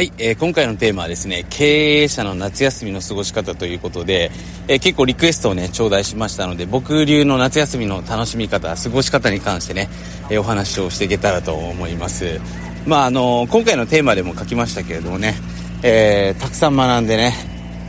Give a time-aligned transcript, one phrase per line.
[0.00, 4.30] はい、えー、今回のテーマはですね、経営者の夏休みの過ごし方ということで、
[4.66, 9.90] えー、結構リクエストをね、頂戴しましたので、僕流の夏休みの楽しみ方、過ごし方に関してね、
[10.30, 12.40] えー、お話をしていけたらと思います。
[12.86, 15.34] まあ、あの今回のテーマでも書きましたけれどもね、
[15.82, 17.34] えたくさん学んでね、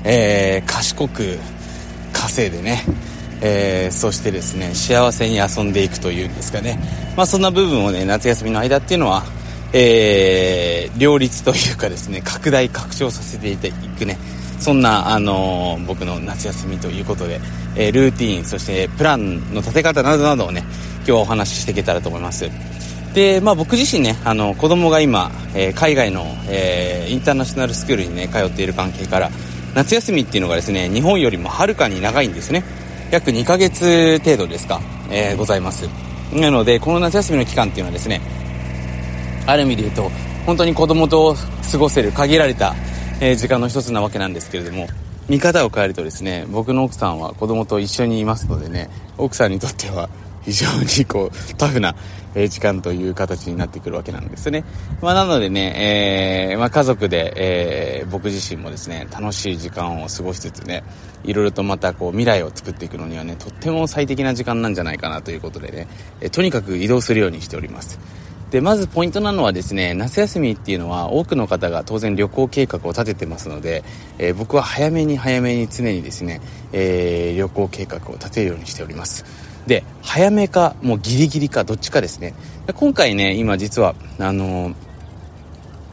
[0.03, 1.39] え賢く
[2.11, 2.83] 稼いでね、
[3.39, 6.77] えそしてですね、幸せに遊んでいくというんですかね、
[7.15, 9.23] まあ、そんな部分をね、夏休みの間っていうのは、
[9.73, 14.17] えー、両立というかですね、拡大拡張させていくね、
[14.59, 17.39] そんな、あのー、僕の夏休みということで、
[17.75, 20.63] えー、ルーティン、そしてプランの立て方などなどをね、
[20.97, 22.49] 今日はお話ししていけたらと思います。
[23.13, 29.31] で、まあ僕自身ね、あの、子供が今、えー、海外の、えー、インターナショナルスクールにね、通っている関係から、
[29.73, 32.63] 夏休みっていうのがですね、日本よりもはるかに長いんですね。
[33.09, 35.89] 約2ヶ月程度ですか、えー、ございます。
[36.33, 38.21] なので、この夏休みの期間っていうのはですね、
[39.45, 40.11] ある意味で言うと
[40.45, 41.35] 本当に子供と
[41.71, 42.75] 過ごせる限られた、
[43.19, 44.87] え、時間の一つなわけなんですけれども
[45.29, 50.09] 見方を変えるとですね僕の奥さんは子供と一緒にいますのでね奥さんにとっては
[50.43, 50.67] 非常
[50.99, 51.95] にこうタフな、
[52.33, 54.63] え、時間という形になってくるわけなんですね。
[55.01, 60.83] まあ、なのでね、えー、まあ、家族で、えー、僕自身もですね、楽しい時間を過ごしつつね、
[61.23, 65.87] いろいろとまたこう未来を作っていくのにはね、とっても最適な時間なんじゃないかなということでね、
[66.21, 67.99] えとにかく移動するようにしております。
[68.51, 73.83] で、まずポイントなのはですね、夏休みっていうのは多くの方が当然旅行計画を立ててますので、
[74.19, 76.41] えー、僕は早めに早めに常にですね、
[76.73, 79.25] えー、旅行計画を立てるようにしております。
[79.67, 82.33] で、早めか、もうギリギリか、どっちかですね。
[82.75, 84.90] 今回ね、今実は、あのー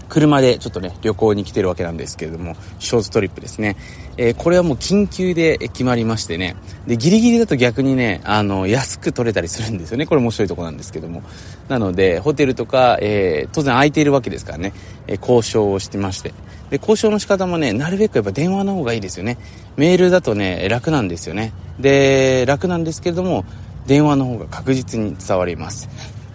[0.08, 3.76] 車でちょっとね、旅行に来てるわけなんですけれども、ショートトリップですね。
[4.16, 6.56] えー、これはもう緊急で決まりましてね。
[6.86, 10.06] で、ギリギリだと逆にね、あの、安く取れたりするんですよね。
[10.06, 11.22] これ面白いとこなんですけども。
[11.68, 14.72] なので、ホテルとか、えー、当然空いているわけですからね、
[15.06, 16.32] えー、交渉をしてまして。
[16.70, 19.38] で、交渉の仕方もね、なるべくやっぱ電話の方がいいですよね。
[19.76, 21.52] メールだとね、楽なんですよね。
[21.78, 23.44] で、楽なんですけれども、
[23.86, 25.88] 電話の方が確実に伝わります。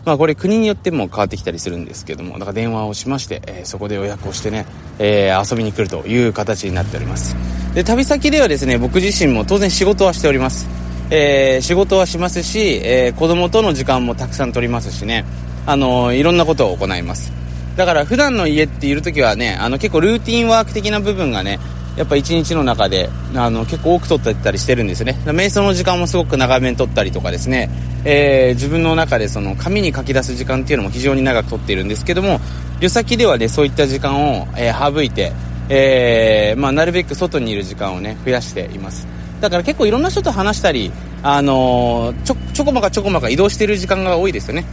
[0.05, 4.65] まあこれ国によっても変わってきたりするんですけども、だから電話をしまして、えー、そこで予約をしてね、
[4.99, 7.35] えー、遊びに来るという形になっております。
[7.73, 10.67] で、旅先ではですね、僕自身も当然仕事はしております。
[11.09, 15.25] えー、仕事はしますし、えー、子供との時間もたくさん取りますしね、
[15.65, 17.31] あの、いろんなことを行います。
[17.75, 21.59] だから普段の家っている時はね、あの結構ルーティンワーク的な部分がね、
[21.95, 25.17] やっぱ一日の中であの結構多く取ったりしてるんですね。
[25.25, 27.69] 瞑想の時間もすごく長めに取ったりとかですね、
[28.03, 32.39] えー、自分の中でその紙に書き出す時間っていうのも非常に長く取っているんですけども
[32.79, 35.31] 旅先ではねそういった時間を、えー、省いて、
[35.69, 39.07] えー、まあ、なるべく外にいる時間をね増やしています。
[39.39, 44.65] だから結構いろんな人と話したり、あのちょちょこまかちょこまか移動している時間が多いですよね。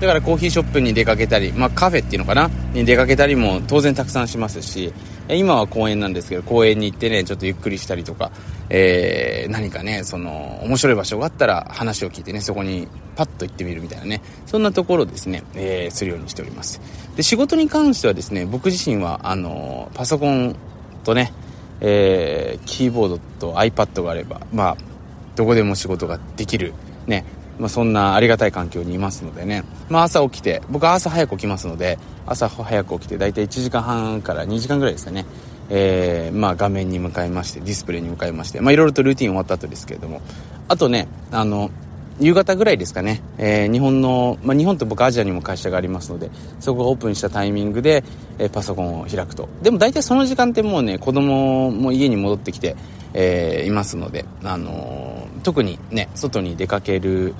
[0.00, 2.50] だからコーヒーショップに出かけたり、まあ、カフェっていうのかな？
[2.72, 4.92] に出かけたりも当然たくさんしますし
[5.36, 8.30] 今は公園なんですけど公園に行ってねちょっとゆっくりしたりとか、
[8.70, 16.80] えー、何かねその面白い場所があったら話を聞いてねそこにパッと行ってみるみたいなねそんなところですね、えー、するようにしております。
[17.16, 20.56] で仕事に関してはですね僕自身はあのパソコン
[21.04, 21.32] とね、
[21.80, 24.76] えー、キーボードと iPad があればまあ
[25.36, 26.72] どこでも仕事ができる
[27.06, 27.24] ね
[27.58, 35.26] まあ、そんなありがたい環境にいますのでね、まあ、朝起きて僕は朝早く起きますので朝早く起きて大体1時間半から2時間ぐらいですかね、
[35.70, 40.20] えー、まあ、画面に向かいましてディスプレイに向かいましていろいろとルーティン終わった後ですけれども。
[40.68, 41.70] あとねあの
[42.20, 48.02] 夕方ぐらいですかね、えー、日本の、まあ、日本と僕アジアにも会社がありますのでそこがオープンしたタイミングで、
[48.38, 49.48] えー、パソコンを開くと。
[49.62, 52.76] でも大体その時間ってもうね子供も家に戻ってきて、
[53.14, 55.07] えー、いますので、あの
[55.42, 57.34] 特にね外に出かける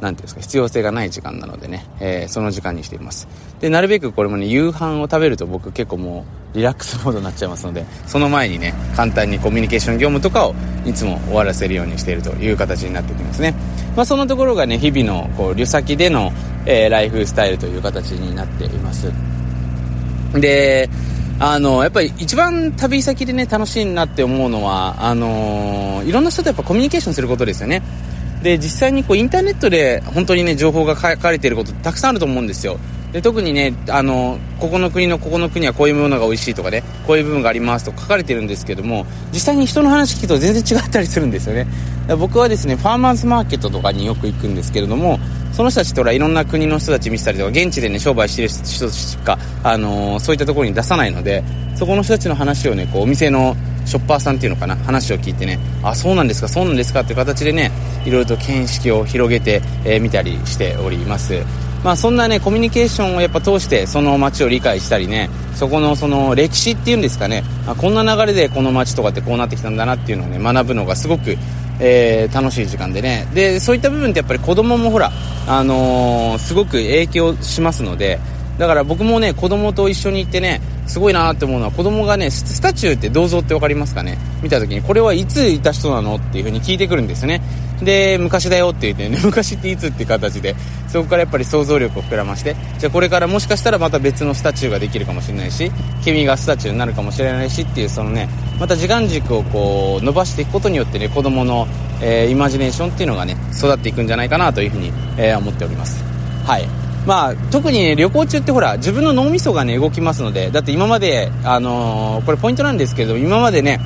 [0.00, 3.28] なんていうんですか、必要性がない時間なのでね、えー、その時間にしています。
[3.60, 6.24] で、なるべくこれもね、夕飯を食べると僕結構も
[6.54, 10.54] うリラックスモードになっちゃいますので、その前にね、簡単にコミュニケーション業務とかを
[10.86, 13.54] いつも終わらせるようにしているという形になってきますね。
[13.94, 16.32] まあ、そのところがね、日々のこう、旅先での、
[16.64, 19.12] えー、ライフスタイルという形になっています。
[20.32, 20.88] で、
[21.40, 27.82] あの、やっぱり一番旅先でね、楽しいなって思うのは、あの、いろんな人とやっぱコミュニケーションすることですよね。
[28.42, 32.78] で実際にこうインターネットで本当にね情報が書かれていることたくさんあると思うんですよ
[33.12, 41.66] で特にねあのここの国のここの国はこういうものが美味しいとかねこういう部分がありますと書かれてるんですけども実際に人の話聞くと全然違ったりするんですよね。
[42.16, 45.20] 僕はですねファーマーズマーケットとかによく行くんですけれども
[45.52, 51.44] その人たちとはいろんな国の人たち見せたりとか現地でね商売してる人しか、あのー、そういったところに出さないので
[51.76, 53.54] そこの人たちの話をねこうお店の
[53.84, 57.70] ショッパーさんっていうのかな話を聞いてねあそうなんですかそうなんですかっていう形でね
[58.04, 61.44] いろいろと見識を広げてみ、えー、たりしております。
[61.84, 71.36] まあそんなねコミュニケーションをやっぱ通してその街を理解したりねそこのその歴史っていうんですかねあこんな流れでこの街とかってこうなってきたんだなっていうのをね学ぶのがすごく、
[71.80, 73.26] えー、楽しい時間でね。
[73.34, 75.10] でそういった部分ってやっぱり子供もほら
[75.46, 78.20] あのー、すごく影響しますので
[78.58, 80.60] だから僕もね子供と一緒に行ってね
[80.90, 84.18] すごいなって思うのは子供がねスタチューって銅像って分かりますかね？
[84.42, 87.40] 見た時にこれはいついた人なのっていう風に聞いてくるんですね。
[87.80, 90.54] で昔だよって言ってね 昔っていつって形で
[90.88, 95.72] そこからやっぱり想像力を膨らましてじゃあこれからもしかしたらまた別のスタチューができるかもしれないし
[96.04, 98.28] 君がスタチューになるかもしれないしっていうそのね
[98.58, 101.66] また時間軸をこう伸ばしていくことによってね子供の、
[102.02, 106.04] えー、イマジネーションっていうのがね育っていくんじゃないかなというふうに、えー、思っております。
[106.44, 106.89] はい。
[107.06, 113.80] まあ、特に、ね、旅行中ってほら自分の脳みそがね動きますのでだって今まで、あのー、これポイントなんですけど今までね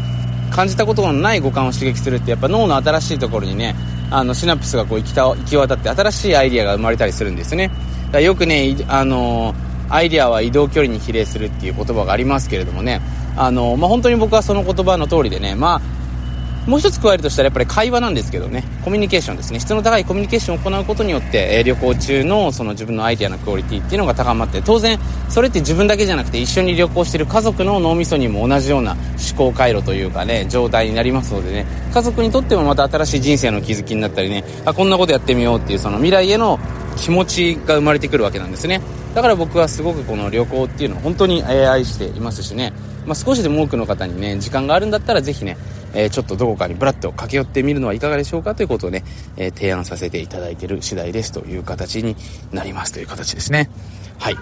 [0.50, 3.74] 感じたことのない五感を刺激するってやっぱ脳の新しいところにね
[4.10, 7.70] あのシナプスがこう行きた行き渡って新しいアイディアが生まれたりするんですね。
[8.12, 13.00] だよくね、あのー、アイディアは移動距離に比例するっていう言葉がありますけれどもね。
[13.36, 15.80] あのー、まあ、本当に僕はその言葉の通りでねまあ
[16.66, 19.60] もう一つ加えるとしたらやっぱり会話なんですけどね、コミュニケーションですね。
[19.60, 36.58] 質の高いコミュニケーションを行うことによって、え、旅行中のその自分のアイデアのクオリティっていうのが高まって、当然、それって自分だけじゃなくて一緒に旅行してる家族の脳みそにも同じような思考回路というかね、状態になりますのでね、家族にとってもまた新しい人生の気づきになったりね、あ、こんなことやってみようっていうその未来への
[36.96, 38.80] 気持ちが生まれてくるわけなんですね。
[39.14, 42.72] だから僕はすごくこの旅行っていうのを本当に愛していますしね、
[43.06, 45.56] まあ、少しでも多くの方にね、時間があるんだったらぜひね、
[45.94, 49.04] えー、ちょっとどこかにブラッと駆け寄ってみるのはいかがでしょうかということをね、
[49.36, 52.16] えー、提案させていただいている次第ですという形に
[52.52, 53.70] なりますという形ですね。
[54.18, 54.36] はい。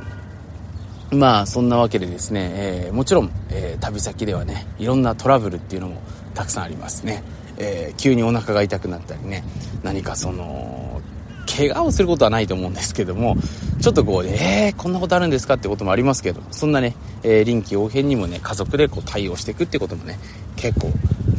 [1.14, 6.00] まあそんなわけでですね、えー、もちろん、え旅先ではねいろんなトラブルっていうのも
[6.34, 7.22] たくさんありますね、
[7.58, 9.44] え急にお腹が痛くなったりね
[9.82, 10.91] 何かその
[11.46, 13.36] 怪我をすることはないと思うんですけども
[13.80, 20.18] ちょっとこう、えー、こんなことあるんですかってこともありますけどそんなね、えー、臨機応変にもね家族でこう対応していくってこともね
[20.56, 20.90] 結構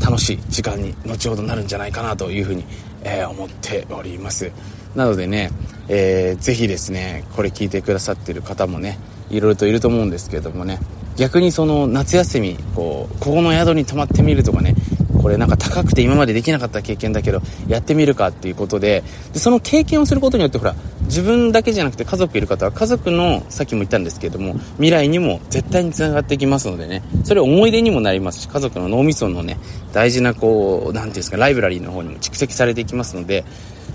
[0.03, 2.65] 楽しい時間に後ほどなるんじゃないかなというふうに、
[3.03, 4.51] えー、思っております。
[4.95, 5.50] なのでね、
[5.88, 10.79] えー、ぜひですねこれ聞いてくださってる方もねいろいろといると思うんですけどもね
[11.15, 14.75] 逆にその夏休みこうここの宿に泊まってみるとかね
[15.24, 20.75] これなんか高くて今までできなかった経験だけどやってみるかっていうことででその経験をすることによってほら
[21.06, 27.02] 自分だけじゃなくて家族いる方は家族のさっきも言ったんですけども未来にも絶対につながってきますのでね。
[27.24, 29.58] それ思い出にもなりますし家族の脳みそのね
[29.94, 33.46] 大事なこう何ていうんですかライブラリーの方にも蓄積されていきますので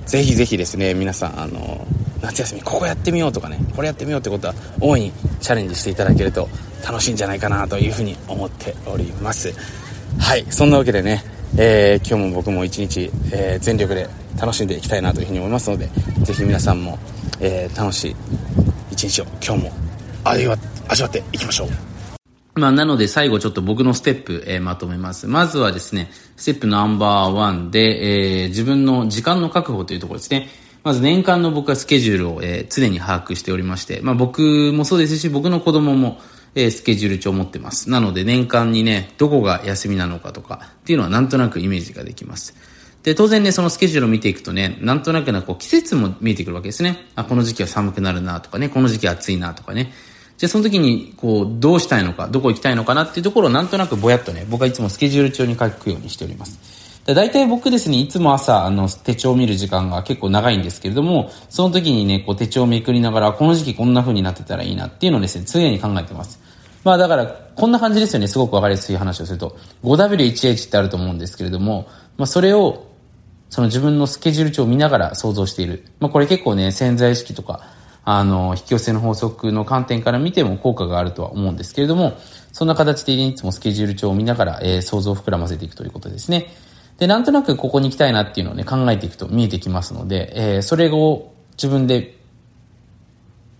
[0.06, 1.86] ぜひぜひですね皆さんあの
[2.22, 6.48] 夏休みここやってみようとかねこれやってみようってことは大いにチャレンジしていただけると
[6.86, 9.52] 楽しいんじゃないかなというふうに思っております。
[10.18, 11.22] はいそんなわけでね、
[11.56, 14.08] えー、今日も僕も一日、えー、全力で
[14.40, 15.88] 楽しんでいきたいなというふうに思いますので
[16.22, 16.98] ぜひ皆さんも、
[17.40, 18.16] えー、楽しい
[18.92, 19.72] 一日を今日も
[20.24, 20.56] 味わ
[20.88, 21.68] 味わっていきましょう
[22.58, 25.28] まあ、なので最後ちょっと僕のステップ、えー、まとめます。
[25.28, 30.48] まずはですね、ステップナンバーワンで、えー、自分の時間の確保というところですね。
[30.82, 36.18] まず年間の僕はスケジュールを、えー、常に把握しておりまして、まあ僕もそうですし、僕の子供も、
[36.54, 37.90] えスケジュール帳を持ってます。
[37.90, 42.54] なので年間にね、どこが休みなのかとかっていうのはなんとなくイメージができます。
[43.02, 47.06] で、当然ね、そのスケジュールを見ていくとね、なんとなくなこう季節も見えてくるわけですね。
[47.14, 49.92] あ、この時期は寒くなるなとかね、この時期暑いなとかね。
[50.36, 56.78] じゃあその時にこうどうしたいのか、どこ行きたいのかなっていうところをなんとなくぼやっとね、僕はいつもスケジュール帳に書くようにしております。
[57.06, 66.38] だ大体僕ですね、いつも朝、あの、手帳を見る時間が結構長いんですけれども、その時にね、こう手帳をめくりながら、この時期こんな風になってたらいいなっていうのをですね、常に考えてます。
[66.84, 68.28] まあだから、こんな感じですよね。
[68.28, 69.56] すごくわかりやすい話をすると。
[69.82, 72.86] 5W1H ってあると思うんですけれども、まあそれを、
[73.50, 75.84] その自分のスケジュール帳を見ながら想像している。
[76.00, 77.62] まあこれ結構ね、潜在意識とか、
[78.04, 82.16] あの、引き寄せの法則の観点から見ても効果があるとは思うんですけれども、
[82.52, 86.54] そんな形でいつもスケジュール帳を見ながら、えー、想像を膨らませていくということですね。
[86.98, 92.16] で、なんとなくここに行きたいなっていうのをね、考えていくと見えてきますので、えー、それを自分で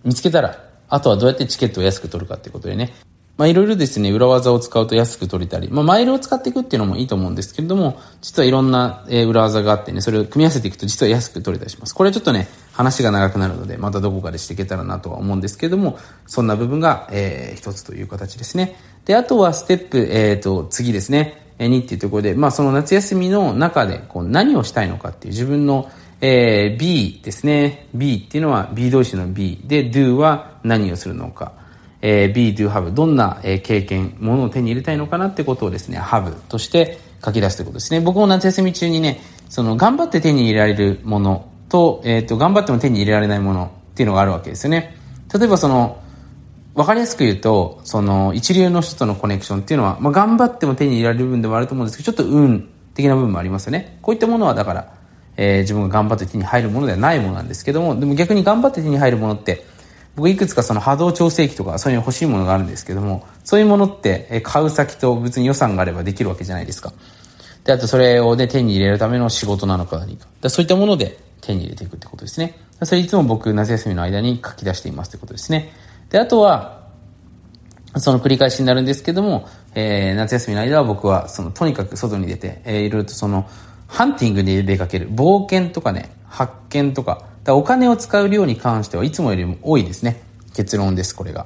[0.03, 2.91] 見つけたら、あとはどうやってチケットを安く取るかっていうことでね、
[3.39, 11.95] まあいろいろですね、裏技を使うと安く取れたり、まあマイルを使っていくっていうのもいいと思うんですけれども、実はいろんな、え裏技があってね、それを組み合わせていくと実は安く取れたりします。
[11.95, 18.75] これはちょっとね、話が長くなるので、またどこかでしていけたらなとは思うんですけれども、そんな部分が、えー、一つという形ですね。
[19.05, 27.87] で、あとはステップ、えっ、ー、と、次ですね、2っていうところで、まあその夏休みの中で、こう何をしたいのかっていう自分の、えー、B ですね。
[27.93, 31.53] B っていうのは B 動詞の B で do は何をするのか。
[32.01, 37.99] えー、be, do, have どんな、え、経験、ものを手に入れたいのかなってことをですね、have として書き出すということですね。
[37.99, 44.95] 僕も夏休み中にね、その頑張って手に入れられるものと、え、ー、と、頑張っても手に入れられないものっていうのがあるわけですよね。
[45.33, 46.01] 例えばその、
[46.75, 53.97] わかりやすく言うと、その、一流の人とのコネクションっていうのは、まあ、頑張っても手に入れられる部分でもあると思うんですけど、ちょっと運的な部分もありますよね。
[54.01, 54.93] こういったものはだから、
[55.35, 59.65] えー、自分が頑張って手に入るものではないものなんですけども、でも逆に頑張って手に入るものって、
[60.19, 66.91] 僕いくつかその波動調整器とかそういうの欲しいものがあるんですけども、そういうものって買う先と別に予算があればできるわけじゃないですか。
[67.63, 70.27] で、あとそれをね、手に入れるための仕事なのか何か。
[70.41, 72.57] だそういったもので手に入れていくってことですね。
[72.83, 75.71] それいつも僕、夏休みの間に書き出していますってことですね。
[76.09, 76.89] で、あとは、
[77.95, 83.49] その繰り返しになるんですけども、えー、夏休みの間は僕は、その、とにかく外に出て、えー、いろいろとその、
[83.87, 85.09] ハンティングに出かける。
[85.09, 90.21] 冒険とかね、発見とか、だお金を使う量に関してはいつもよりも多いですね。
[90.55, 91.45] 結論です、これが。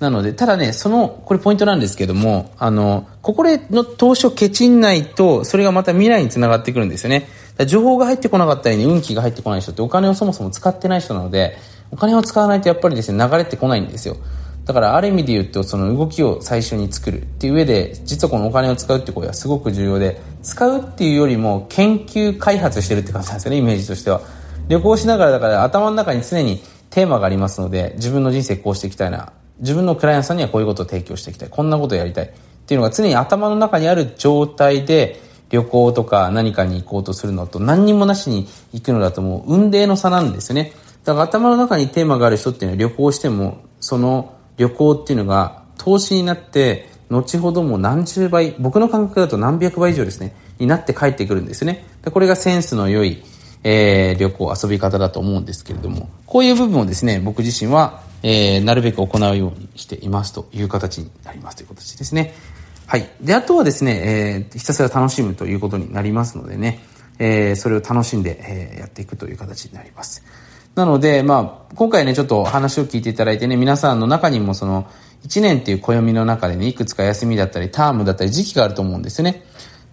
[0.00, 7.28] なので、ただね、その、これポイントなんですけども、あの、ここでの投資をケチんないと、それがまた未来につながってくるんですよね。
[7.66, 11.56] 情報が入ってこなかったりね、運気が入ってこない人ってお金をそもそも使ってない人なので、
[11.90, 14.16] お金を使わないとやっぱりですね、流れてこないんですよ。
[14.66, 24.20] だからある意味で言うと、その動きを最初に作るっていう上で、実はこのお金を使うって行為はすごく重要で、使うっていうよりも研究開発してるって感じなんですよね、イメージとしては。
[24.68, 29.32] 旅行しながらだから頭の中に常にテーマがありますので、自分の人生こうしていきたいな。
[29.60, 31.48] 自分のクライアントさんにはこういうことを提供していきたい。
[31.48, 32.26] こんなことをやりたい。
[32.26, 32.28] っ
[32.66, 35.20] ていうのが常に頭の中にある状態で、
[35.50, 40.72] 旅行とか何かに行こうとするのと何にもなしに行くのだともう運命の差なんですよね。
[41.04, 51.86] だから頭の中にテーマがある人っていうのは旅行しても、その旅行っていうのが投資になって、後ほども何十倍、僕の感覚だと何百倍以上ですね、になって帰ってくるんですね。
[52.02, 53.22] でこれがセンスの良い、
[53.68, 62.32] えー、旅行、遊び方だと思うんですけれども、こういう部分をですね、僕自身は、えー、なるべく行うようにしていますという形になりますという形ですね。
[62.86, 63.10] はい。
[63.20, 66.78] で、あとはですね、えー、ひたすら楽しむということになりますのでね、
[67.18, 70.22] えー、それを楽しんで、えー、やっていくという形になります。
[70.76, 74.86] なので、まあ、今回ね、ちょっと話を聞いていただいてね、皆さんの中にもその、
[75.26, 79.42] 1年っていう暦の中でね、いくつか休みだったり、タームだったり、時期があると思うんですよね。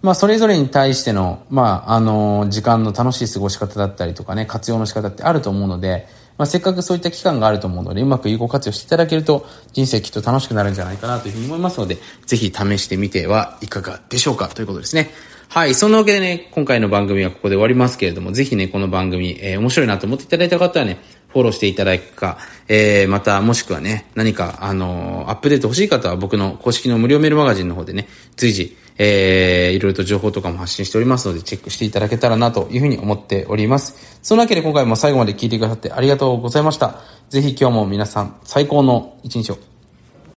[0.04, 6.06] まあ、それぞれに対しての、まあ、あの、時間の楽しい過ごし方だったりとかね、活用の仕方ってあると思うので、
[6.36, 11.96] まあ、せっかくそういった期間があると思うので、うまく有効活用していただけると、人生きっと楽しくなるんじゃないかなというふうに思いますので、
[12.26, 15.08] ぜひ試してみてはいかがでしょうかということですね。
[15.48, 15.74] はい。
[15.74, 20.98] そんなわけでね、今回の番組はここで終わりますけれども、ぜひね、この番組、えー、面白いなと思っていただいた方はね、
[21.34, 22.38] フォローしていただくか、
[22.68, 34.18] えー、また、もしくはね、何か、あのー、アップデート欲しい方は僕の公式の無料メールマガジンの方でね、随時、えー、いろいろと情報とかも発信しておりますので、チェックしていただけたらなというふうに思っております。
[34.22, 37.00] そのわけで今回も最後まで聞いてくださってありがとうございました。
[37.30, 39.58] ぜひ今日も皆さん、最高の一日を